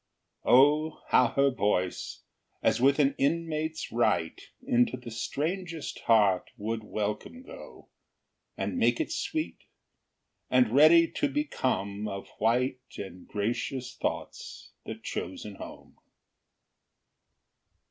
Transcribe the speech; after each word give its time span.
O, 0.45 1.03
how 1.09 1.27
her 1.33 1.51
voice, 1.51 2.23
as 2.63 2.81
with 2.81 2.97
an 2.97 3.13
inmate's 3.19 3.91
right, 3.91 4.41
Into 4.65 4.97
the 4.97 5.11
strangest 5.11 5.99
heart 6.07 6.49
would 6.57 6.83
welcome 6.83 7.43
go, 7.43 7.87
And 8.57 8.79
make 8.79 8.99
it 8.99 9.11
sweet, 9.11 9.59
and 10.49 10.73
ready 10.73 11.07
to 11.07 11.29
become 11.29 12.07
Of 12.07 12.29
white 12.39 12.81
and 12.97 13.27
gracious 13.27 13.95
thoughts 13.95 14.71
the 14.87 14.95
chosen 14.95 15.57
home! 15.57 15.97